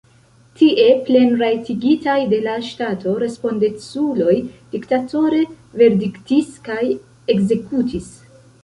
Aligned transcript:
Tie, 0.59 0.85
plenrajtigitaj 1.09 2.15
de 2.31 2.39
la 2.47 2.55
ŝtato, 2.69 3.15
respondeculoj 3.25 4.35
diktatore 4.77 5.47
verdiktis 5.85 6.53
kaj 6.71 6.85
ekzekutis. 7.37 8.13